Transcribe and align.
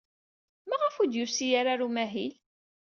Maɣef 0.69 0.95
ur 1.01 1.07
d-yusi 1.09 1.47
ara 1.59 1.71
ɣer 1.71 1.79
umahil? 1.87 2.33